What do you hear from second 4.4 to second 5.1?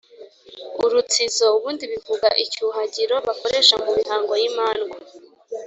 y’imandwa.